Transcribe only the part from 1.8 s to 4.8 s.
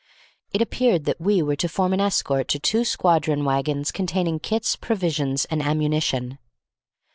an escort to two squadron wagons containing kits,